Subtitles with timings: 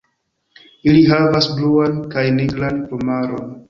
[0.93, 3.59] Ili havas bluan kaj nigran plumaron.